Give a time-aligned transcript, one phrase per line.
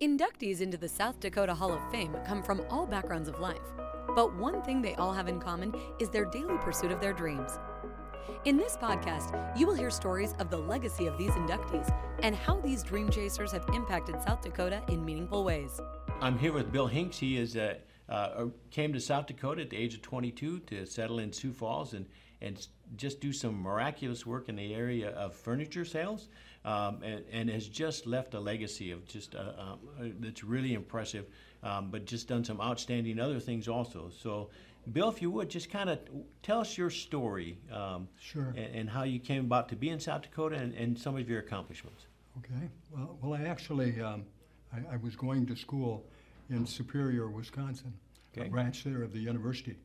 [0.00, 3.62] Inductees into the South Dakota Hall of Fame come from all backgrounds of life,
[4.16, 7.60] but one thing they all have in common is their daily pursuit of their dreams.
[8.44, 11.94] In this podcast, you will hear stories of the legacy of these inductees
[12.24, 15.80] and how these dream chasers have impacted South Dakota in meaningful ways.
[16.20, 17.16] I'm here with Bill Hinks.
[17.16, 17.76] He is uh,
[18.08, 21.94] uh, came to South Dakota at the age of 22 to settle in Sioux Falls
[21.94, 22.06] and
[22.44, 22.66] and
[22.96, 26.28] just do some miraculous work in the area of furniture sales,
[26.64, 29.78] um, and, and, has just left a legacy of just uh, um,
[30.20, 31.26] that's really impressive.
[31.62, 34.10] Um, but just done some outstanding other things also.
[34.20, 34.50] So,
[34.92, 35.98] Bill, if you would just kind of
[36.42, 39.98] tell us your story, um, sure, and, and, how you came about to be in
[39.98, 42.04] South Dakota and, and some of your accomplishments.
[42.38, 42.68] Okay.
[42.90, 44.26] Well, well, I actually um,
[44.74, 46.04] I, I was going to school
[46.50, 47.92] in Superior, Wisconsin,
[48.36, 48.48] okay.
[48.48, 49.76] a branch there of the university.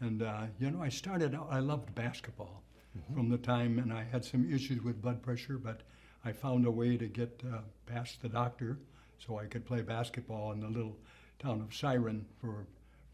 [0.00, 2.62] And, uh, you know, I started out, I loved basketball
[2.96, 3.14] mm-hmm.
[3.14, 5.82] from the time, and I had some issues with blood pressure, but
[6.24, 8.78] I found a way to get uh, past the doctor
[9.18, 10.96] so I could play basketball in the little
[11.38, 12.66] town of Siren for,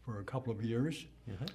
[0.03, 1.05] for a couple of years.
[1.29, 1.45] Mm-hmm.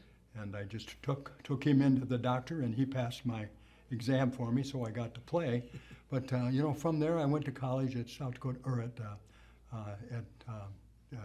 [0.40, 3.46] And I just took, took him into the doctor, and he passed my
[3.90, 5.64] exam for me, so I got to play.
[6.10, 8.90] But, uh, you know, from there I went to college at South Dakota, or at,
[9.00, 11.16] uh, uh, at uh,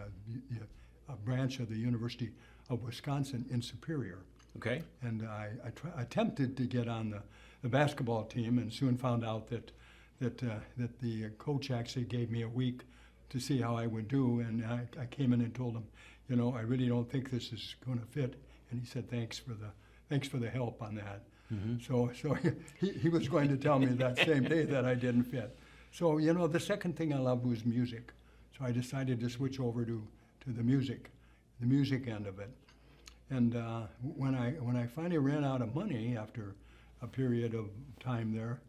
[1.10, 2.30] a branch of the University
[2.70, 4.20] of Wisconsin in Superior.
[4.56, 4.80] Okay.
[5.02, 7.22] And I, I attempted to get on the,
[7.60, 9.70] the basketball team and soon found out that,
[10.20, 12.82] that, uh, that the coach actually gave me a week
[13.30, 14.40] to see how I would do.
[14.40, 15.84] And I, I came in and told him,
[16.28, 18.34] you know, I really don't think this is going to fit.
[18.70, 19.70] And he said, thanks for the,
[20.08, 21.22] thanks for the help on that.
[21.52, 21.76] Mm-hmm.
[21.86, 22.36] So, so
[22.80, 25.56] he, he was going to tell me that same day that I didn't fit.
[25.92, 28.12] So, you know, the second thing I loved was music.
[28.58, 30.06] So I decided to switch over to,
[30.44, 31.10] to the music
[31.60, 32.50] the music end of it.
[33.30, 33.82] And uh,
[34.16, 36.54] when I when I finally ran out of money after
[37.02, 37.66] a period of
[38.00, 38.60] time there,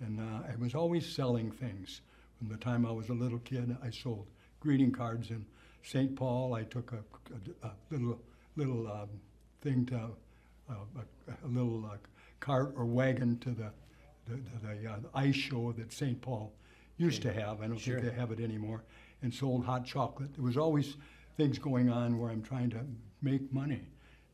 [0.00, 2.00] and uh, I was always selling things.
[2.38, 4.26] From the time I was a little kid, I sold
[4.60, 5.44] greeting cards in
[5.82, 6.14] St.
[6.14, 6.54] Paul.
[6.54, 8.18] I took a, a, a little
[8.56, 9.08] little um,
[9.62, 9.96] thing to
[10.70, 11.96] uh, a, a, little uh,
[12.40, 13.70] cart or wagon to the
[14.28, 16.20] the, the, the uh, ice show that St.
[16.20, 16.52] Paul
[16.98, 17.60] used to have.
[17.60, 18.00] I don't sure.
[18.00, 18.82] think they have it anymore.
[19.22, 20.34] And sold hot chocolate.
[20.34, 20.96] There was always
[21.36, 22.80] things going on where I'm trying to
[23.22, 23.80] make money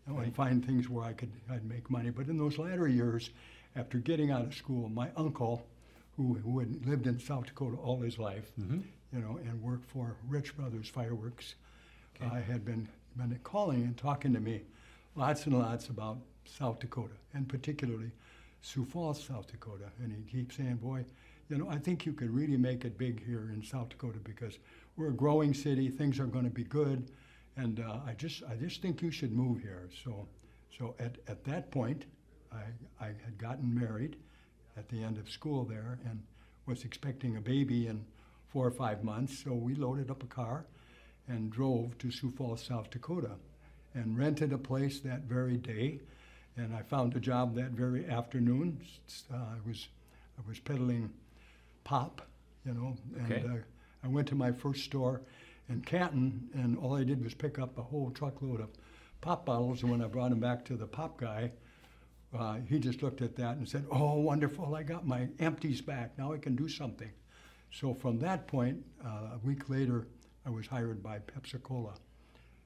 [0.06, 0.26] you know, right.
[0.26, 2.10] and find things where I could I'd make money.
[2.10, 3.30] But in those latter years,
[3.76, 5.66] after getting out of school, my uncle,
[6.16, 8.80] who, who had lived in South Dakota all his life, mm-hmm.
[9.12, 11.54] you know, and worked for Rich Brothers Fireworks,
[12.16, 12.34] okay.
[12.34, 14.62] uh, had been, been calling and talking to me
[15.16, 18.10] lots and lots about South Dakota, and particularly
[18.60, 19.90] Sioux Falls, South Dakota.
[20.02, 21.04] And he keeps saying, boy,
[21.48, 24.58] you know, I think you could really make it big here in South Dakota because
[24.96, 25.88] we're a growing city.
[25.88, 27.10] Things are going to be good,
[27.56, 29.88] and uh, I just I just think you should move here.
[30.04, 30.26] So,
[30.76, 32.06] so at, at that point,
[32.52, 34.16] I I had gotten married
[34.76, 36.22] at the end of school there and
[36.66, 38.04] was expecting a baby in
[38.48, 39.42] four or five months.
[39.42, 40.66] So we loaded up a car
[41.28, 43.32] and drove to Sioux Falls, South Dakota,
[43.94, 46.00] and rented a place that very day.
[46.56, 48.80] And I found a job that very afternoon.
[49.32, 49.88] Uh, I was
[50.38, 51.10] I was peddling
[51.84, 52.22] pop,
[52.64, 53.44] you know, and okay.
[53.46, 53.56] uh,
[54.04, 55.22] I went to my first store
[55.68, 58.68] in Canton, and all I did was pick up a whole truckload of
[59.20, 59.82] pop bottles.
[59.82, 61.52] And when I brought them back to the pop guy,
[62.36, 64.74] uh, he just looked at that and said, "Oh, wonderful!
[64.74, 66.16] I got my empties back.
[66.18, 67.10] Now I can do something."
[67.70, 70.06] So from that point, uh, a week later,
[70.44, 71.94] I was hired by Pepsi Cola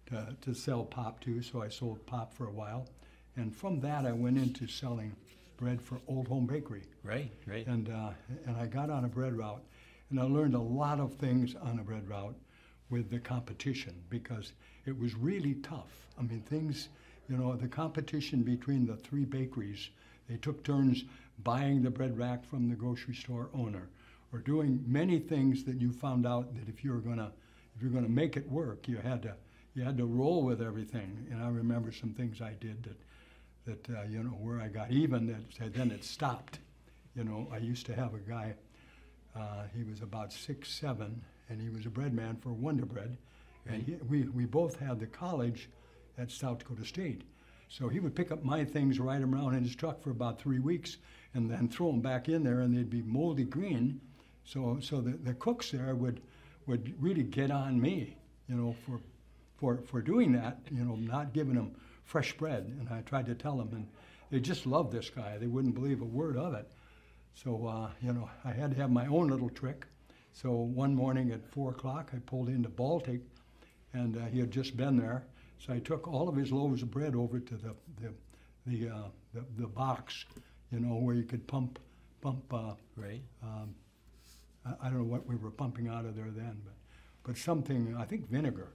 [0.06, 1.43] to, to sell pop too.
[1.43, 2.88] So I sold pop for a while,
[3.37, 5.15] and from that I went into selling
[5.56, 6.82] bread for Old Home Bakery.
[7.03, 7.66] Right, right.
[7.66, 8.10] And uh,
[8.47, 9.62] and I got on a bread route,
[10.10, 12.37] and I learned a lot of things on a bread route
[12.91, 14.53] with the competition because
[14.84, 16.06] it was really tough.
[16.19, 16.88] I mean, things,
[17.28, 19.91] you know, the competition between the three bakeries,
[20.28, 21.04] they took turns
[21.42, 23.88] buying the bread rack from the grocery store owner
[24.32, 27.31] or doing many things that you found out that if you were going to
[27.76, 29.34] if you're going to make it work, you had to
[29.75, 31.26] you had to roll with everything.
[31.31, 32.97] And I remember some things I did that
[33.66, 36.58] that uh, you know where I got even that then it stopped.
[37.14, 38.54] You know, I used to have a guy.
[39.34, 43.17] Uh, he was about six seven, and he was a bread man for Wonder Bread,
[43.67, 45.69] and he, we we both had the college
[46.18, 47.22] at South Dakota State.
[47.68, 50.40] So he would pick up my things, ride them around in his truck for about
[50.40, 50.98] three weeks,
[51.34, 54.00] and then throw them back in there, and they'd be moldy green.
[54.44, 56.20] So so the, the cooks there would
[56.66, 58.16] would really get on me,
[58.48, 59.00] you know, for
[59.56, 61.74] for for doing that, you know, not giving them
[62.04, 62.64] fresh bread.
[62.78, 63.88] And I tried to tell them, and
[64.30, 65.38] they just loved this guy.
[65.38, 66.70] They wouldn't believe a word of it.
[67.34, 69.86] So, uh, you know, I had to have my own little trick.
[70.32, 73.20] So one morning at 4 o'clock, I pulled into Baltic,
[73.92, 75.26] and uh, he had just been there.
[75.58, 78.12] So I took all of his loaves of bread over to the, the,
[78.67, 80.25] the, uh, the, the, box,
[80.70, 81.79] you know, where you could pump,
[82.20, 82.43] pump.
[82.53, 83.23] Uh, right.
[83.43, 83.75] Um,
[84.64, 86.75] I, I, don't know what we were pumping out of there then, but
[87.25, 88.69] but something I think vinegar.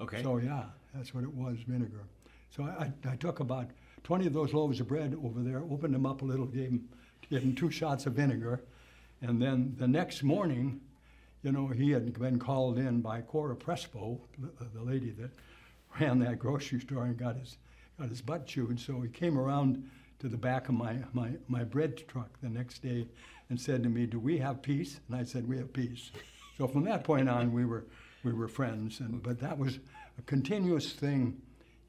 [0.00, 0.22] Okay.
[0.22, 0.64] So yeah,
[0.94, 2.04] that's what it was, vinegar.
[2.50, 3.70] So I, I, I took about
[4.04, 6.88] 20 of those loaves of bread over there, opened them up a little, gave him
[7.30, 8.62] gave them two shots of vinegar,
[9.20, 10.80] and then the next morning,
[11.42, 15.30] you know, he had been called in by Cora Prespo, the, the lady that
[16.00, 17.58] ran that grocery store and got his
[17.98, 18.78] got his butt chewed.
[18.78, 19.88] So he came around
[20.18, 23.06] to the back of my, my, my bread truck the next day
[23.48, 26.10] and said to me, "Do we have peace?" And I said, "We have peace."
[26.58, 27.84] So from that point on, we were
[28.24, 29.00] we were friends.
[29.00, 29.78] And but that was
[30.18, 31.40] a continuous thing,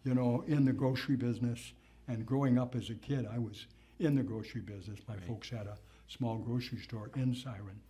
[0.04, 1.74] you know, in the grocery business.
[2.10, 3.66] And growing up as a kid, I was
[4.00, 5.00] in the grocery business.
[5.08, 5.24] My Right.
[5.26, 5.78] folks had a
[6.08, 7.82] small grocery store in Siren.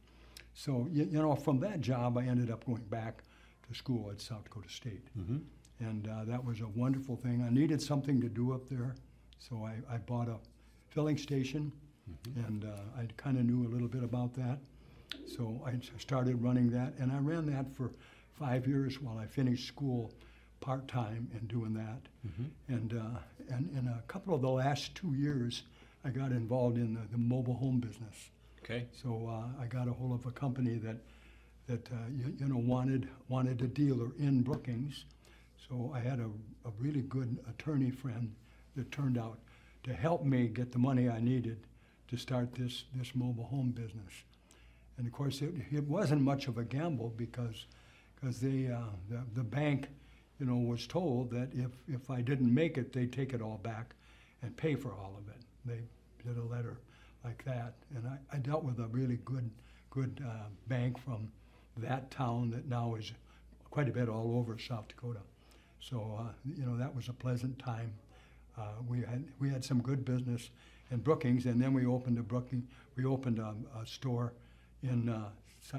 [0.56, 3.24] So you, you know, from that job, I ended up going back
[3.68, 5.42] to school at South Dakota State, Mhm.
[5.80, 7.44] And uh, that was a wonderful thing.
[7.44, 8.96] I needed something to do up there,
[9.40, 10.38] so I, I bought a
[10.90, 11.72] filling station,
[12.48, 14.60] and uh, I kind of knew a little bit about that.
[15.26, 17.92] So I started running that, and I ran that for
[18.34, 20.12] five years while I finished school
[20.60, 22.02] part time and doing that.
[22.68, 23.20] And, uh,
[23.50, 25.64] and in a couple of the last two years,
[26.04, 28.30] I got involved in the, the mobile home business.
[28.64, 28.86] Okay.
[28.92, 30.98] So uh, I got a hold of a company that,
[31.68, 35.06] that uh, you, you know wanted wanted a dealer in Brookings.
[35.70, 36.30] So I had a,
[36.66, 38.34] a really good attorney friend
[38.76, 39.40] that turned out
[39.84, 41.68] to help me get the money I needed
[42.08, 44.14] to start this this mobile home business.
[44.98, 47.66] And of course, it, it wasn't much of a gamble because
[48.16, 48.48] because uh,
[49.10, 49.90] the, the bank,
[50.40, 53.60] you know, was told that if if I didn't make it, they'd take it all
[53.62, 53.94] back
[54.42, 55.42] and pay for all of it.
[55.66, 55.82] They
[56.26, 56.80] did a letter
[57.24, 59.50] like that, and I, I dealt with a really good
[59.90, 61.32] good uh, bank from
[61.78, 63.12] that town that now is
[63.70, 65.20] quite a bit all over South Dakota.
[65.80, 67.94] So uh, you know that was a pleasant time.
[68.58, 70.50] Uh, we had we had some good business
[70.92, 72.66] in Brookings, and then we opened a Brookings
[72.96, 74.34] we opened a, a store
[74.84, 75.30] in uh,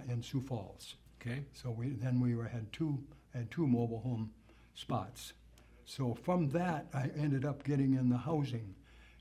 [0.08, 0.94] in Sioux Falls.
[1.20, 1.42] Okay.
[1.52, 2.98] So we then we were, had two
[3.34, 4.30] had two mobile home
[4.74, 5.32] spots.
[5.84, 8.74] So from that, I ended up getting in the housing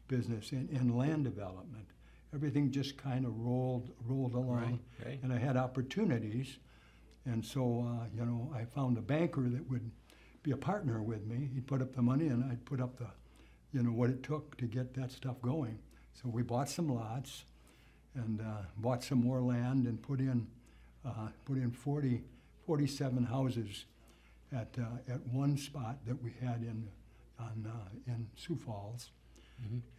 [0.08, 1.88] business in, in land development.
[2.34, 5.20] Everything just kind of rolled rolled along, Right, right.
[5.24, 6.58] and I had opportunities.
[7.26, 9.90] And so uh, you know, I found a banker that would
[10.48, 11.50] be a partner with me.
[11.54, 13.08] He'd put up the money, and I'd put up the,
[13.74, 15.78] you know, what it took to get that stuff going.
[16.14, 17.44] So we bought some lots,
[18.16, 20.48] and uh, bought some more land, and put in
[21.06, 22.22] uh, put in 40,
[22.66, 23.86] 47 houses
[24.54, 26.88] at, uh, at one spot that we had in,
[27.40, 29.12] on, uh, in Sioux Falls.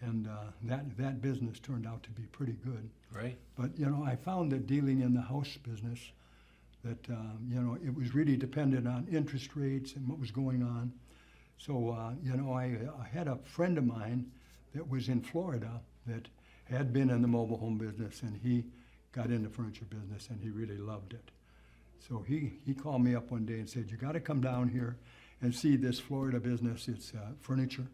[0.01, 2.89] And uh, that, that business turned out to be pretty good.
[3.13, 3.37] Right.
[3.57, 5.99] But, you know, I found that dealing in the house business,
[6.85, 10.63] that, um, you know, it was really dependent on interest rates and what was going
[10.63, 10.93] on.
[11.59, 14.31] So, uh, you know, I, I had a friend of mine
[14.75, 16.29] that was in Florida that
[16.65, 18.65] had been in the mobile home business, and he
[19.13, 21.31] got into furniture business, and he really loved it.
[22.07, 24.69] So he, he called me up one day and said, you got to come down
[24.69, 24.97] here
[25.43, 26.89] and see this Florida business.
[26.89, 27.87] It's uh, furniture.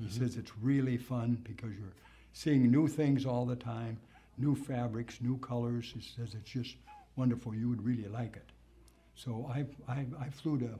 [0.00, 1.94] He says it's really fun because you're
[2.32, 4.00] seeing new things all the time,
[4.36, 5.92] new fabrics, new colors.
[5.94, 6.74] He says it's just
[7.16, 7.54] wonderful.
[7.54, 8.48] You would really like it.
[9.14, 10.70] So I, I, I flew to,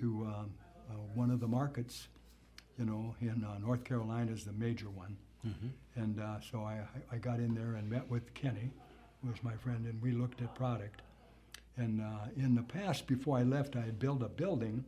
[0.00, 0.50] to um,
[0.90, 2.08] uh, one of the markets,
[2.78, 5.16] you know, in uh, North Carolina is the major one.
[5.96, 6.80] And uh, so I,
[7.12, 8.70] I- I got in there and met with Kenny,
[9.22, 11.00] who was my friend, and we looked at product.
[11.76, 14.84] And uh, in the past, before I left, I had built a building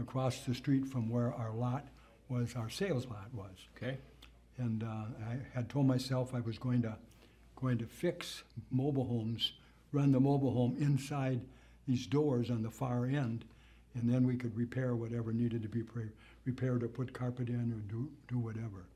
[0.00, 1.88] across the street from where our lot
[2.28, 3.50] was, our sales lot was.
[3.76, 3.98] Okay.
[4.56, 4.86] And uh,
[5.28, 6.96] I had told myself I was going to,
[7.56, 9.52] going to fix mobile homes,
[9.92, 11.40] run the mobile home inside
[11.86, 13.44] these doors on the far end,
[13.94, 15.82] and then we could repair whatever needed to be
[16.44, 18.86] repaired or put carpet in or do, do whatever.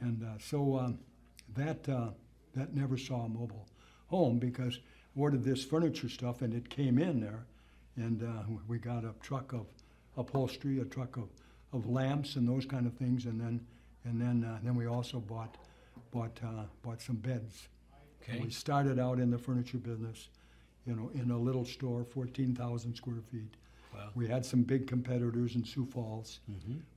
[0.00, 0.98] And uh, so um,
[1.56, 2.10] that, uh,
[2.54, 3.66] that never saw a mobile
[4.08, 4.78] home because
[5.16, 7.44] I ordered this furniture stuff and it came in there.
[7.96, 9.66] And uh, we got a truck of
[10.16, 11.28] upholstery, a truck of,
[11.72, 13.26] of lamps and those kind of things.
[13.26, 13.60] And then,
[14.04, 15.56] and then, uh, then we also bought,
[16.10, 17.68] bought, uh, bought some beds.
[18.28, 20.28] And We started out in the furniture business,
[20.86, 23.56] you know, in a little store, 14,000 square feet.
[23.94, 24.10] Wow.
[24.14, 26.40] We had some big competitors in Sioux Falls.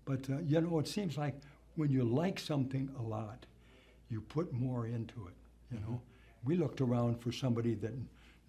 [0.06, 1.36] But, uh, you know, it seems like
[1.76, 3.46] when you like something a lot,
[4.10, 5.34] you put more into it,
[5.72, 6.02] you know.
[6.44, 7.94] We looked around for somebody that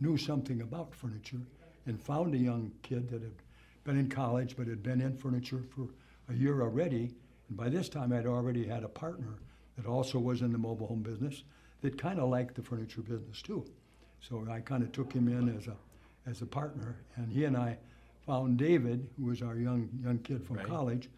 [0.01, 1.41] knew something about furniture
[1.87, 3.33] and found a young kid that had
[3.85, 5.89] been in college but had been in furniture for
[6.29, 7.13] a year already.
[7.49, 9.39] And by this time, I'd already had a partner
[9.77, 11.45] that also was in the mobile home business
[11.85, 13.63] that kind of liked the furniture business too.
[14.21, 15.77] So I kind of took him in as a,
[16.27, 17.77] as a partner, and he and I
[18.27, 20.67] found David, who was our young young kid from Right.
[20.67, 21.11] college,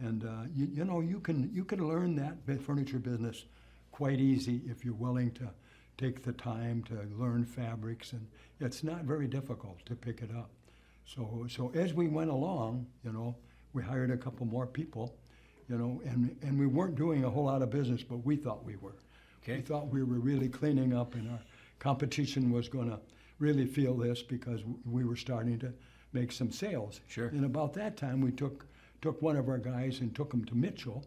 [0.00, 3.44] and uh, you, you know you can you can learn that furniture business
[3.92, 5.48] quite easy if you're willing to
[5.96, 8.26] take the time to learn fabrics, and
[8.58, 10.50] it's not very difficult to pick it up.
[11.04, 13.36] So, so as we went along, you know,
[13.74, 15.14] we hired a couple more people,
[15.68, 18.64] you know, and, and we weren't doing a whole lot of business, but we thought
[18.64, 18.94] we were.
[19.46, 21.40] We thought we were really cleaning up and our
[21.78, 22.98] competition was going to
[23.38, 25.72] really feel this because we were starting to
[26.12, 27.00] make some sales.
[27.08, 27.28] Sure.
[27.28, 28.66] And about that time, we took,
[29.00, 31.04] took one of our guys and took him to Mitchell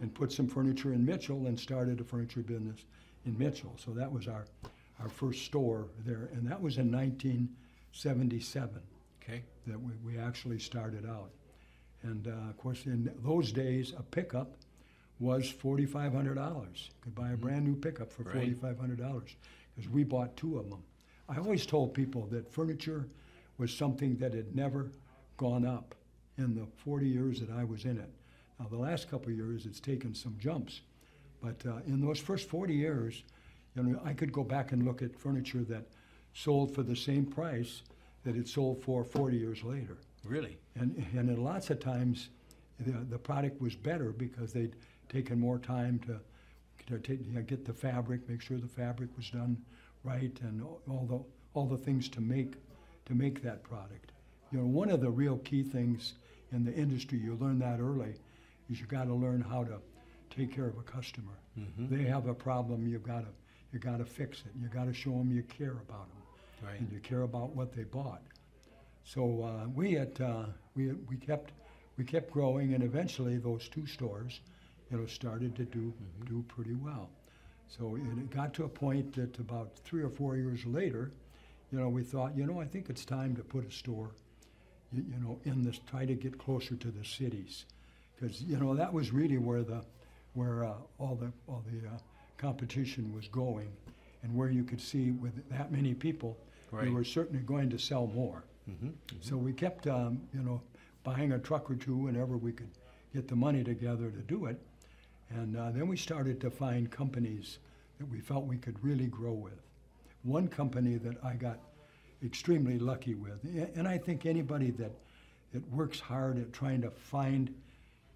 [0.00, 2.84] and put some furniture in Mitchell and started a furniture business
[3.26, 3.74] in Mitchell.
[3.76, 4.46] So that was our,
[5.00, 6.28] our first store there.
[6.34, 8.80] And that was in 1977
[9.22, 9.42] Okay.
[9.66, 11.30] that we, we actually started out.
[12.02, 14.56] And uh, of course, in those days, a pickup
[15.22, 16.90] was forty-five hundred dollars.
[17.00, 18.34] Could buy a brand new pickup for Right.
[18.34, 19.36] forty-five hundred dollars
[19.74, 20.82] because we bought two of them.
[21.28, 23.06] I always told people that furniture
[23.56, 24.90] was something that had never
[25.36, 25.94] gone up
[26.38, 28.10] in the forty years that I was in it.
[28.58, 30.80] Now, the last couple of years, it's taken some jumps,
[31.40, 33.22] but uh, in those first forty years,
[33.76, 35.86] you know, I could go back and look at furniture that
[36.34, 37.82] sold for the same price
[38.24, 39.98] that it sold for forty years later.
[40.24, 40.58] Really?
[40.74, 42.28] And, and in lots of times,
[42.80, 44.74] the, the product was better because they'd
[45.08, 46.18] taken more time to,
[46.86, 49.56] to take, you know, get the fabric, make sure the fabric was done
[50.04, 51.20] right, and all- the,
[51.58, 52.54] all the things to make,
[53.06, 54.12] to make that product.
[54.50, 56.14] You know, one of the real key things
[56.50, 58.14] in the industry, you learn that early,
[58.70, 59.78] is you got to learn how to
[60.30, 61.38] take care of a customer.
[61.78, 63.28] They have a problem, you got to,
[63.72, 64.52] you got to fix it.
[64.60, 66.22] You got to show them you care about them,
[66.66, 66.80] Right.
[66.80, 68.22] and you care about what they bought.
[69.04, 70.44] So uh, we had uh,
[70.74, 71.52] we we kept
[71.98, 74.40] we kept growing, and eventually those two stores,
[74.92, 75.92] you know, started to do
[76.26, 77.08] do pretty well.
[77.66, 81.10] So it, it got to a point that about three or four years later,
[81.72, 84.10] you know, we thought, you know, I think it's time to put a store,
[84.92, 87.64] you, you know, in this, try to get closer to the cities,
[88.14, 89.82] because you know that was really where the
[90.34, 91.92] where uh, all the all the uh,
[92.36, 93.72] competition was going,
[94.22, 96.36] and where you could see with that many people,
[96.70, 96.88] Right.
[96.88, 98.44] we were certainly going to sell more.
[98.70, 98.90] Mm-hmm.
[99.20, 100.62] So we kept, um, you know,
[101.04, 102.70] buying a truck or two whenever we could
[103.12, 104.58] get the money together to do it.
[105.34, 107.58] And uh, then we started to find companies
[107.98, 109.60] that we felt we could really grow with.
[110.24, 111.58] One company that I got
[112.24, 113.42] extremely lucky with,
[113.74, 114.92] and I think anybody that,
[115.52, 117.52] that works hard at trying to find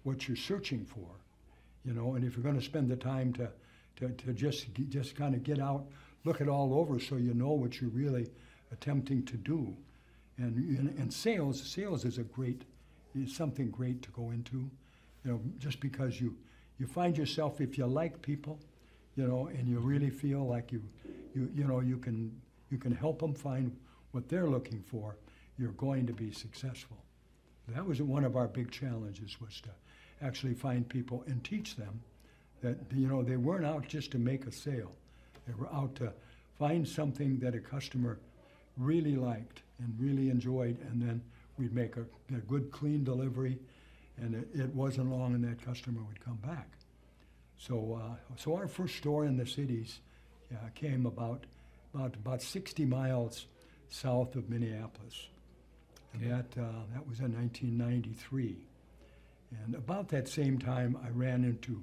[0.03, 1.09] what you're searching for,
[1.83, 3.49] you know, and if you're going to spend the time to,
[3.97, 5.85] to, to just just kind of get out,
[6.23, 8.29] look it all over, so you know what you're really
[8.71, 9.75] attempting to do,
[10.37, 12.63] and and, and sales sales is a great
[13.15, 14.69] is something great to go into,
[15.25, 16.37] you know, just because you
[16.79, 18.59] you find yourself if you like people,
[19.15, 20.83] you know, and you really feel like you
[21.33, 22.31] you you know you can
[22.69, 23.75] you can help them find
[24.11, 25.15] what they're looking for,
[25.57, 26.97] you're going to be successful.
[27.69, 29.69] That was one of our big challenges was to
[30.25, 32.01] actually find people and teach them
[32.61, 34.91] that you know they weren't out just to make a sale.
[35.47, 36.13] They were out to
[36.57, 38.19] find something that a customer
[38.77, 41.21] really liked and really enjoyed, and then
[41.57, 42.05] we'd make a,
[42.35, 43.57] a good, clean delivery,
[44.17, 46.69] and it, it wasn't long, and that customer would come back.
[47.59, 49.99] So, uh, so our first store in the cities
[50.53, 51.45] uh, came about,
[51.93, 53.47] about about 60 miles
[53.89, 55.27] south of Minneapolis,
[56.13, 56.31] and Okay.
[56.31, 58.57] that uh, that was in 1993.
[59.63, 61.81] And about that same time, I ran into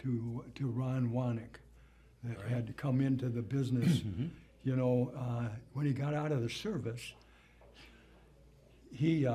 [0.00, 1.60] to to Ron Wanek,
[2.24, 2.48] that Right.
[2.48, 4.02] had come into the business.
[4.64, 7.12] you know, uh, when he got out of the service,
[8.92, 9.26] he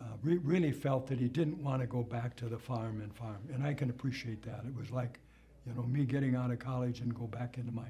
[0.00, 3.14] uh, re- really felt that he didn't want to go back to the farm and
[3.14, 4.64] farm, and I can appreciate that.
[4.66, 5.18] It was like,
[5.66, 7.88] you know, me getting out of college and go back into my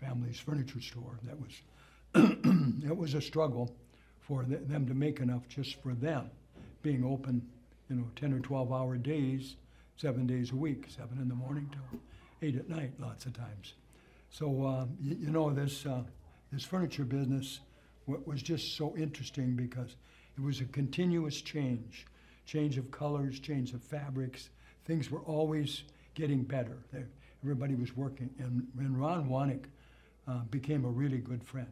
[0.00, 1.18] family's furniture store.
[1.24, 1.52] That was
[2.84, 3.74] it was a struggle
[4.20, 6.30] for th- them to make enough just for them,
[6.82, 7.46] being open,
[7.88, 9.56] you know, 10 or 12 hour days,
[9.96, 12.00] seven days a week, seven in the morning till
[12.42, 13.74] eight at night, lots of times.
[14.30, 16.02] So uh, you, you know this uh,
[16.52, 17.60] this furniture business
[18.06, 19.96] wa- was just so interesting because
[20.36, 22.06] it was a continuous change,
[22.46, 24.50] change of colors, change of fabrics.
[24.84, 25.84] Things were always
[26.14, 26.78] getting better.
[26.92, 27.04] They,
[27.42, 29.64] everybody was working, and, and Ron Wanek
[30.28, 31.66] uh, became a really good friend,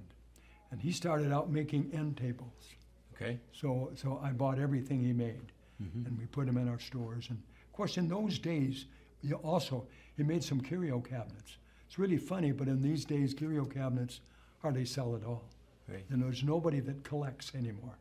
[0.71, 2.75] and he started out making end tables.
[3.15, 3.39] Okay.
[3.53, 7.27] So, so I bought everything he made, and we put them in our stores.
[7.29, 8.87] And of course, in those days,
[9.23, 9.87] you also
[10.17, 11.57] he made some curio cabinets.
[11.87, 14.21] It's really funny, but in these days, curio cabinets
[14.61, 15.45] hardly sell at all.
[15.89, 16.05] Right.
[16.11, 17.99] And there's nobody that collects anymore.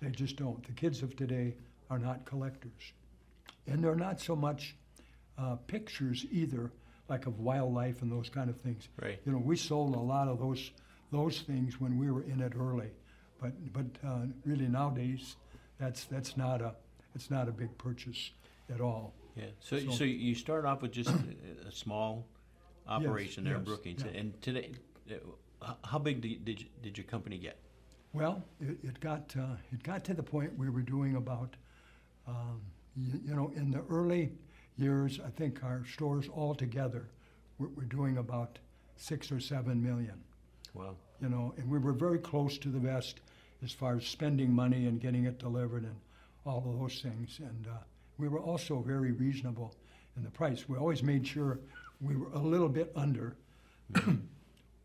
[0.00, 0.64] They just don't.
[0.66, 1.54] The kids of today
[1.90, 2.92] are not collectors,
[3.66, 4.76] and they're not so much
[5.38, 6.70] uh, pictures either,
[7.08, 8.88] like of wildlife and those kind of things.
[9.00, 9.20] Right.
[9.24, 10.70] You know, we sold a lot of those
[11.10, 12.90] those things when we were in it early,
[13.40, 15.36] but but uh, really nowadays,
[15.78, 16.74] that's that's not a
[17.14, 18.32] it's not a big purchase
[18.72, 19.14] at all.
[19.36, 19.44] Yeah.
[19.60, 22.26] So, So- so, you start off with just a, small
[22.86, 24.20] operation there in yes, Brookings, yeah.
[24.20, 24.72] and today,
[25.62, 27.58] uh, how big did, did, you, did your company get?
[28.14, 31.56] Well, it, it got uh, it got to the point we were doing about,
[32.28, 32.60] um,
[32.96, 34.30] you, you know, in the early
[34.76, 37.08] years, I think our stores altogether
[37.58, 38.60] were, were doing about
[38.96, 40.14] six or seven million.
[40.74, 40.94] Wow.
[41.20, 43.20] You know, and we were very close to the best
[43.64, 45.96] as far as spending money and getting it delivered and
[46.46, 47.40] all of those things.
[47.40, 47.78] And uh,
[48.18, 49.74] we were also very reasonable
[50.16, 50.68] in the price.
[50.68, 51.58] We always made sure
[52.00, 53.34] we were a little bit under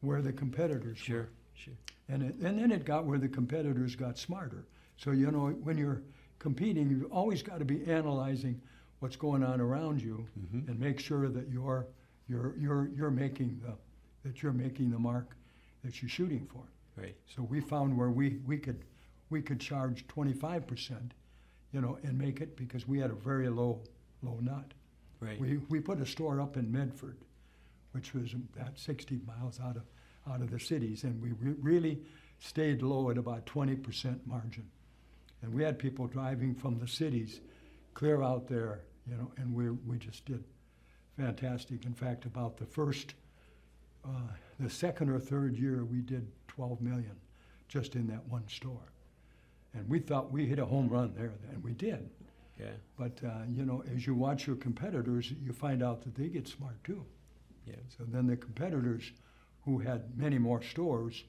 [0.02, 1.06] where the competitors were.
[1.06, 1.30] Sure.
[1.54, 1.74] Sure.
[2.10, 4.66] And, it, and then it got where the competitors got smarter.
[4.98, 6.02] So, you know, when you're
[6.40, 8.60] competing, you've always got to be analyzing
[9.00, 10.68] what's going on around you Mhm.
[10.68, 11.88] and make sure that you're,
[12.28, 13.74] you're, you're, you're making the,
[14.28, 15.36] that you're making the mark
[15.86, 16.64] that you're shooting for.
[16.98, 17.16] Right.
[17.34, 18.84] So we found where we, we could,
[19.30, 21.14] we could charge twenty-five percent,
[21.72, 23.82] you know, and make it because we had a very low,
[24.24, 24.74] low nut.
[25.22, 25.40] Right.
[25.40, 27.18] We, we put a store up in Medford,
[27.94, 29.84] which was about 60 miles out of,
[30.30, 32.00] out of the cities, and we re- really
[32.40, 34.66] stayed low at about 20% margin.
[35.42, 37.42] And we had people driving from the cities
[37.94, 40.44] clear out there, you know, and we, we just did
[41.18, 41.86] fantastic.
[41.86, 43.14] In fact, about the first,
[44.06, 47.16] uh, the second or third year, we did 12 million
[47.68, 48.94] just in that one store.
[49.74, 52.10] And we thought we hit a home run there, and we did.
[52.60, 52.72] yeah.
[52.98, 56.48] But uh, you know, as you watch your competitors, you find out that they get
[56.48, 57.06] smart too.
[57.68, 57.76] Yeah.
[57.96, 59.12] So then the competitors,
[59.66, 61.24] who had many more stores,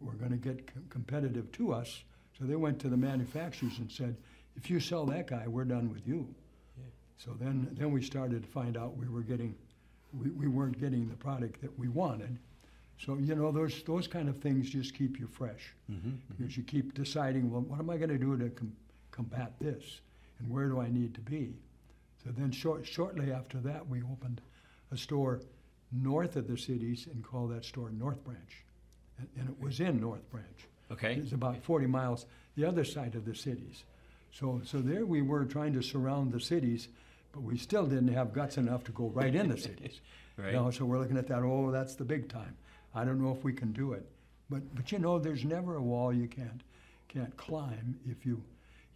[0.00, 2.02] were going to get com- competitive to us.
[2.38, 4.16] So they went to the manufacturers and said,
[4.56, 6.34] "If you sell that guy, we're done with you."
[6.76, 6.84] Yeah.
[7.18, 9.54] So then, then we started to find out we were getting,
[10.12, 12.38] we, we weren't getting the product that we wanted.
[12.98, 16.10] So you know, those those kind of things just keep you fresh Mm-hmm.
[16.36, 18.72] because you keep deciding, well, what am I going to do to com-
[19.10, 20.00] combat this,
[20.38, 21.54] and where do I need to be?
[22.24, 24.40] So then, short, shortly after that, we opened
[24.90, 25.40] a store
[25.92, 28.64] north of the cities and call that store North Branch,
[29.18, 30.68] and, and it was in North Branch.
[30.90, 31.14] Okay.
[31.14, 32.26] It's about 40 miles
[32.56, 33.84] the other side of the cities.
[34.32, 36.88] So, so there we were trying to surround the cities,
[37.32, 40.00] but we still didn't have guts enough to go right in the cities.
[40.38, 40.48] Right.
[40.52, 41.38] You know, so we're looking at that.
[41.42, 42.54] Oh, that's the big time.
[42.94, 44.06] I don't know if we can do it,
[44.50, 46.60] but but you know, there's never a wall you can't
[47.08, 48.42] can't climb if you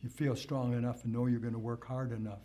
[0.03, 2.41] you feel strong enough and know you're going to work hard enough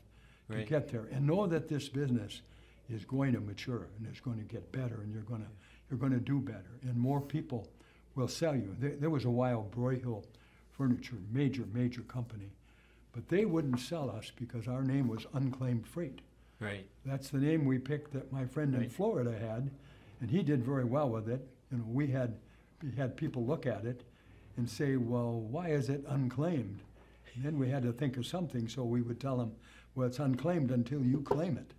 [0.47, 0.59] Right.
[0.59, 2.41] to get there, and know that this business
[2.89, 5.47] is going to mature and it's going to get better, and you're going to
[5.89, 7.67] you're going to do better, and more people
[8.15, 8.75] will sell you.
[8.79, 10.23] There, there was a while Broyhill
[10.71, 12.51] Furniture, major major company,
[13.13, 16.19] but they wouldn't sell us because our name was unclaimed freight.
[16.59, 16.87] Right.
[17.05, 19.69] That's the name we picked that my friend in Florida had,
[20.21, 21.47] and he did very well with it.
[21.71, 22.35] You know, we had
[22.83, 24.03] we had people look at it
[24.57, 26.81] and say, "Well, why is it unclaimed?"
[27.33, 29.53] And then we had to think of something, so we would tell them,
[29.93, 31.73] "Well, it's unclaimed until you claim it."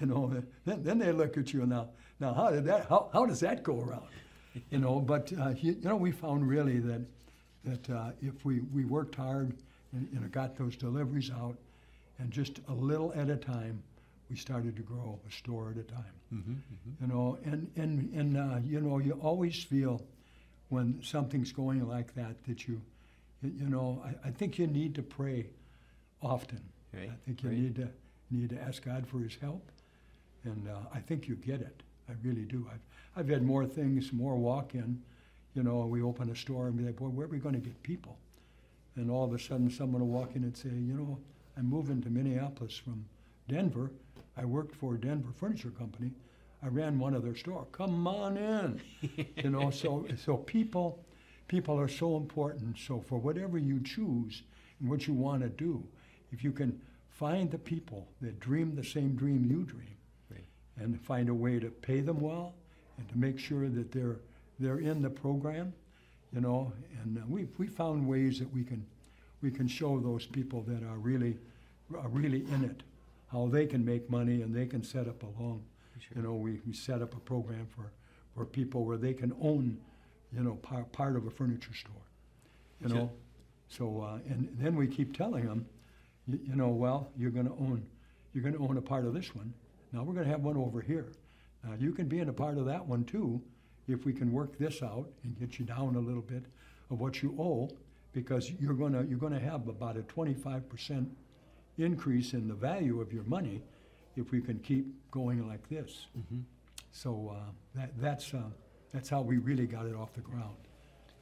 [0.00, 1.88] You know, then, then they look at you now.
[2.20, 2.88] Now, how did that?
[2.88, 4.06] How, how does that go around?
[4.70, 7.02] You know, but uh, you, you know, we found really that
[7.64, 9.54] that uh, if we, we worked hard
[9.92, 11.56] and you know, got those deliveries out,
[12.18, 13.82] and just a little at a time,
[14.30, 16.04] we started to grow a store at a time.
[16.32, 16.52] Mm-hmm.
[16.52, 17.04] Mm-hmm.
[17.04, 20.02] You know, and and and uh, you know, you always feel
[20.68, 22.80] when something's going like that that you,
[23.42, 25.46] you know, I, I think you need to pray
[26.22, 26.60] often.
[26.94, 27.10] Right.
[27.10, 27.58] I think you right.
[27.58, 27.88] need to
[28.30, 29.70] need to ask God for His help,
[30.44, 31.82] and uh, I think you get it.
[32.08, 32.66] I really do.
[32.72, 32.80] I've
[33.14, 35.02] I've had more things, more walk-in.
[35.54, 37.60] You know, we open a store and be like, boy, where are we going to
[37.60, 38.18] get people?
[38.96, 41.18] And all of a sudden, someone will walk in and say, you know,
[41.56, 43.04] I'm moving to Minneapolis from
[43.48, 43.90] Denver.
[44.36, 46.12] I worked for a Denver Furniture Company.
[46.62, 47.66] I ran one of their store.
[47.72, 48.80] Come on in.
[49.36, 51.04] you know, so so people
[51.48, 52.78] people are so important.
[52.78, 54.42] So for whatever you choose
[54.80, 55.84] and what you want to do,
[56.30, 59.96] if you can find the people that dream the same dream you dream.
[60.78, 62.54] And find a way to pay them well
[62.98, 64.16] and to make sure that they're
[64.58, 65.72] they're in the program,
[66.32, 66.72] you know.
[67.02, 68.84] And uh, we we found ways that we can
[69.42, 71.36] we can show those people that are really
[71.96, 72.82] are really in it
[73.30, 75.62] how they can make money and they can set up a long
[75.98, 76.16] Sure.
[76.16, 77.92] you know we, we set up a program for
[78.34, 79.78] for people where they can own
[80.34, 81.92] you know part, part of a furniture store
[82.80, 83.10] you know
[83.68, 85.66] so uh, and then we keep telling them
[86.26, 87.84] you, you know well you're going to own
[88.32, 89.52] you're going to own a part of this one
[89.92, 91.12] now we're going to have one over here
[91.64, 93.40] now you can be in a part of that one too
[93.88, 96.44] if we can work this out and get you down a little bit
[96.90, 97.68] of what you owe
[98.12, 101.08] because you're going to you're going to have about a 25 percent
[101.78, 103.62] increase in the value of your money
[104.16, 106.06] if we can keep going like this.
[106.18, 106.40] Mm-hmm.
[106.90, 108.42] So uh, that, that's, uh,
[108.92, 110.56] that's how we really got it off the ground,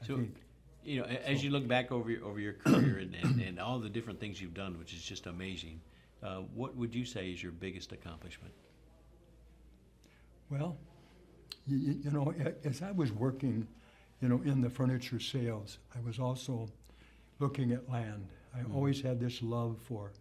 [0.02, 0.34] I So- think.
[0.82, 3.80] You know, as you look back over your, over your career and, and, and all
[3.80, 5.82] the different things you've done, which is just amazing,
[6.22, 8.52] uh, what would you say is your biggest accomplishment?
[10.50, 10.76] Well,
[11.66, 13.66] you, you know, as I was working
[14.20, 15.78] you know, in the furniture sales.
[15.96, 16.68] I was also
[17.38, 18.28] looking at land.
[18.54, 18.74] I Mm.
[18.74, 20.12] always had this love for,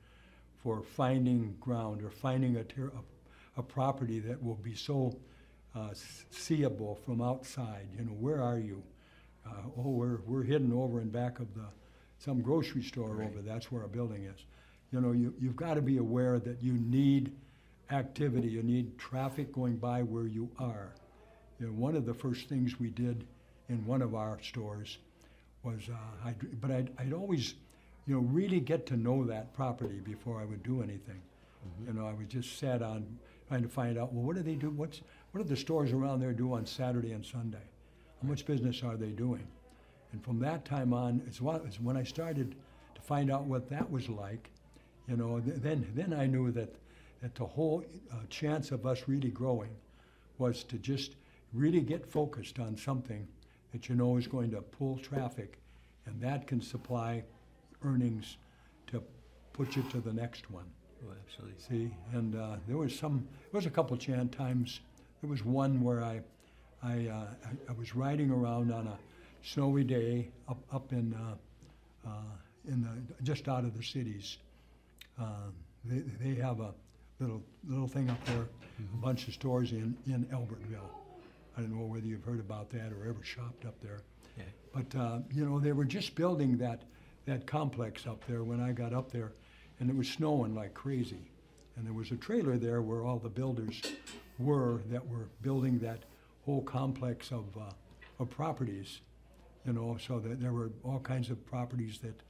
[0.64, 2.92] for finding ground or finding a, ter-
[3.58, 5.18] a, a property that will be so
[5.76, 5.90] uh,
[6.30, 7.88] seeable from outside.
[7.98, 8.82] You know, where are you?
[9.46, 11.66] Uh, oh, we're, we're hidden over in back of the
[12.20, 13.28] some grocery store Right.
[13.28, 13.42] over.
[13.42, 14.46] That's where our building is.
[14.92, 17.32] You know, you, you've got to be aware that you need
[17.92, 18.48] activity.
[18.48, 20.90] You need traffic going by where you are.
[21.60, 23.26] You know, one of the first things we did
[23.70, 24.98] in one of our stores
[25.64, 27.56] was, uh, I'd, but I'd, I'd always,
[28.08, 31.22] you know, really get to know that property before I would do anything.
[31.86, 33.06] You know, I was just sat on
[33.48, 34.70] trying to find out, well, what do they do?
[34.70, 37.58] What's, what do the stores around there do on Saturday and Sunday?
[38.22, 39.46] How much business are they doing?
[40.14, 42.56] And from that time on, it's when I started
[42.96, 44.50] to find out what that was like.
[45.10, 46.76] You know, th- then then I knew that
[47.22, 49.76] that the whole uh, chance of us really growing
[50.38, 51.16] was to just
[51.54, 53.28] really get focused on something
[53.74, 55.60] that you know is going to pull traffic,
[56.06, 57.24] and that can supply
[57.84, 58.38] earnings
[58.88, 59.04] to
[59.54, 60.66] put you to the next one.
[61.06, 61.60] Oh, absolutely.
[61.60, 64.82] See, and uh, there was some, there was a couple chan times.
[65.22, 66.22] There was one where I,
[66.84, 68.98] I, uh, I, I was riding around on a
[69.44, 72.12] snowy day up, up in, uh, uh,
[72.68, 74.38] in the, just out of the cities.
[75.20, 75.54] Um,
[75.84, 76.74] they, they have a
[77.20, 78.46] little, little thing up there,
[78.80, 80.90] a bunch of stores in, in Albertville.
[81.58, 84.00] I don't know whether you've heard about that or ever shopped up there.
[84.38, 84.44] Yeah.
[84.74, 86.84] But, uh, you know, they were just building that,
[87.26, 89.34] that complex up there when I got up there,
[89.80, 91.32] and it was snowing like crazy.
[91.76, 93.82] And there was a trailer there where all the builders
[94.38, 96.04] were that were building that
[96.46, 97.72] whole complex of, uh,
[98.20, 99.02] of properties,
[99.66, 102.22] you know, so that there were all kinds of properties that,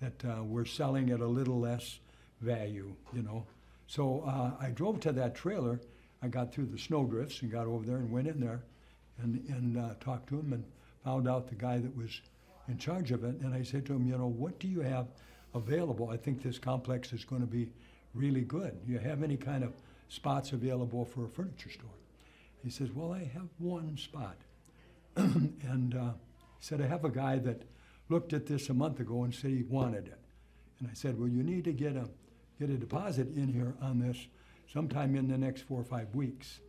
[0.00, 1.98] that uh, were selling at a little less
[2.40, 3.46] value, you know.
[3.86, 5.80] So uh, I drove to that trailer.
[6.22, 8.62] I got through the snowdrifts and got over there and went in there
[9.22, 10.64] and, and uh, talked to him and
[11.04, 12.20] found out the guy that was
[12.68, 13.36] in charge of it.
[13.40, 15.08] And I said to him, you know, what do you have
[15.54, 16.10] available?
[16.10, 17.68] I think this complex is going to be
[18.14, 18.86] really good.
[18.86, 19.72] Do you have any kind of
[20.08, 21.90] spots available for a furniture store?
[22.62, 24.36] He says, well, I have one spot.
[25.16, 26.12] and uh,
[26.58, 27.62] he said, I have a guy that
[28.08, 30.18] looked at this a month ago and said he wanted it.
[30.80, 32.08] And I said, well, you need to get a,
[32.58, 34.16] get a deposit in here on this
[34.72, 36.60] sometime in the next four or five weeks.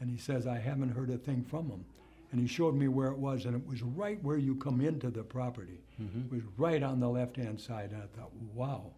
[0.00, 1.84] And he says, I haven't heard a thing from him.
[2.32, 5.10] And he showed me where it was, and it was right where you come into
[5.10, 5.80] the property.
[6.26, 7.90] It was right on the left-hand side.
[7.90, 8.92] And I thought, wow,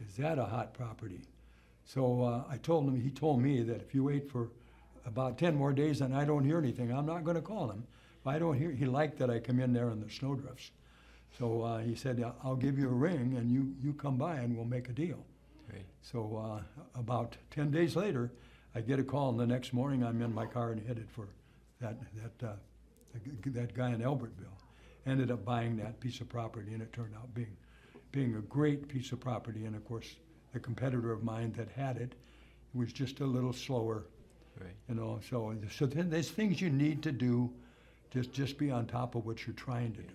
[0.00, 1.20] is that a hot property?
[1.84, 4.48] So uh, I told him, he told me that if you wait for
[5.04, 7.84] about 10 more days and I don't hear anything, I'm not going to call him.
[8.20, 10.70] If I don't hear, he liked that I come in there in the snowdrifts.
[11.38, 14.56] So uh, he said, I'll give you a ring and you, you come by and
[14.56, 15.24] we'll make a deal.
[15.72, 15.84] Right.
[16.02, 18.32] So uh, about 10 days later,
[18.74, 21.28] I get a call, and the next morning I'm in my car and headed for
[21.80, 21.96] that,
[22.38, 22.52] that, uh,
[23.46, 24.56] that guy in Albertville.
[25.06, 27.56] Ended up buying that piece of property, and it turned out being,
[28.12, 29.64] being a great piece of property.
[29.64, 30.16] And of course,
[30.52, 32.14] the competitor of mine that had it
[32.74, 34.04] was just a little slower,
[34.60, 34.74] Right.
[34.88, 35.20] you know.
[35.28, 37.50] So, so then there's things you need to do,
[38.10, 40.14] just just be on top of what you're trying to do.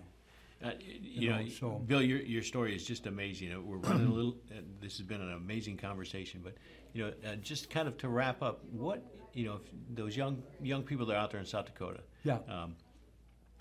[0.66, 3.54] Uh, you, know, Bill, your your story is just amazing.
[3.54, 4.36] Uh, We're running a little.
[4.50, 6.56] Uh, this has been an amazing conversation, but
[6.94, 9.62] you know, uh, just kind of to wrap up, what you know, if
[9.96, 12.40] those young young people that are out there in South Dakota, Yeah.
[12.50, 12.76] um,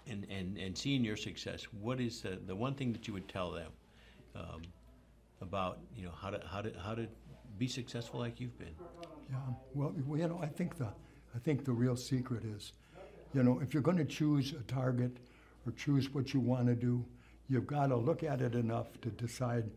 [0.07, 3.29] and and and seeing your success, what is the the one thing that you would
[3.29, 3.71] tell them
[4.35, 4.63] um,
[5.43, 7.07] about you know how to how to how to
[7.59, 8.75] be successful like you've been?
[9.31, 9.37] Yeah,
[9.75, 10.87] well, well, you know, I think the,
[11.35, 12.73] I think the real secret is,
[13.35, 15.19] you know, if you're going to choose a target
[15.67, 17.05] or choose what you want to do,
[17.49, 19.71] you've got to look at it enough to decide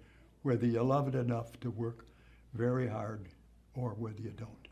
[0.44, 2.06] whether you love it enough to work
[2.54, 3.28] very hard
[3.76, 4.68] or whether you don't.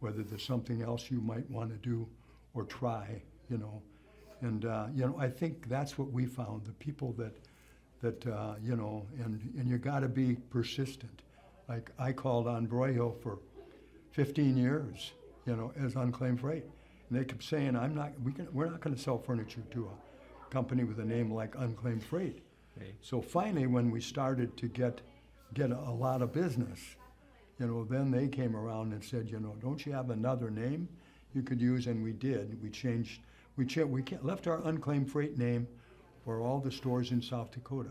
[0.00, 2.06] Whether there's something else you might want to do
[2.52, 3.82] or try, you know.
[4.40, 6.66] And, uh, you know, I think that's what we found.
[6.66, 7.34] The people that,
[8.02, 11.22] that uh, you know, and, and you got to be persistent.
[11.68, 13.38] Like I called on Broyhill for
[14.12, 15.12] 15 years,
[15.46, 16.64] you know, as unclaimed freight.
[17.08, 19.86] And they kept saying, I'm not, we can, we're not going to sell furniture to
[19.86, 20.03] a
[20.54, 22.40] company with a name like Unclaimed Freight.
[22.78, 22.94] Right.
[23.02, 25.00] So finally, when we started to get,
[25.52, 26.78] get a, a lot of business,
[27.58, 30.88] you know, then they came around and said, you know, don't you have another name
[31.34, 31.88] you could use?
[31.88, 32.62] And we did.
[32.62, 33.22] We changed,
[33.56, 35.66] we, cha- we left our Unclaimed Freight name
[36.24, 37.90] for all the stores in South Dakota.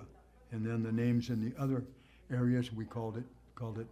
[0.53, 1.83] And then the names in the other
[2.31, 3.87] areas, we called it, called it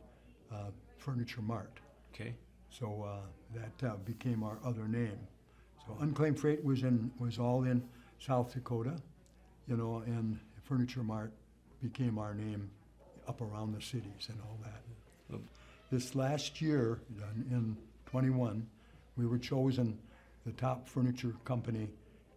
[0.50, 1.78] uh, Furniture Mart.
[2.14, 2.34] Okay.
[2.70, 5.20] So uh, that uh, became our other name.
[5.86, 7.84] So unclaimed freight was in was all in
[8.22, 8.96] South Dakota,
[9.68, 11.32] you know, and Furniture Mart
[11.82, 12.70] became our name
[13.28, 14.82] up around the cities and all that.
[15.30, 15.42] Well-
[15.90, 17.02] This last year,
[17.36, 18.66] in- in 21,
[19.18, 20.00] we were chosen
[20.46, 21.90] the top furniture company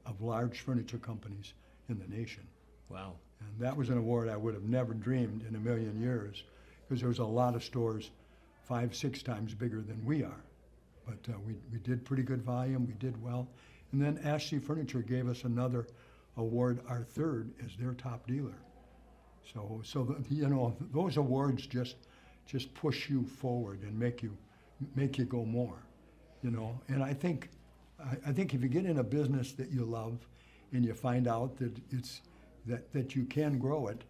[0.07, 1.55] of large furniture companies
[1.89, 2.43] in the nation.
[2.89, 3.15] Wow.
[3.41, 6.43] And that was an award I would have never dreamed in a million years
[6.83, 8.11] because there was a lot of stores
[8.65, 10.43] five, six times bigger than we are.
[11.07, 13.47] But uh, we, we did pretty good volume, we did well.
[13.95, 15.87] And then Ashley Furniture gave us another
[16.37, 18.59] award, our third, as their top dealer.
[19.53, 21.95] So, so the, you know, those awards just
[22.45, 24.37] just push you forward and make you
[24.97, 25.79] make you go more,
[26.43, 26.81] you know.
[26.89, 27.51] And I think
[28.01, 30.27] I, I think if you get in a business that you love,
[30.73, 32.21] and you find out that it's
[32.67, 34.03] that that you can grow it,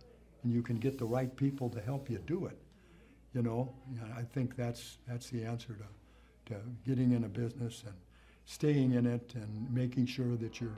[0.44, 2.56] and you can get the right people to help you do it,
[3.34, 3.74] you know.
[4.16, 7.94] I think that's that's the answer to to getting in a business and
[8.46, 10.76] staying in it and making sure that you're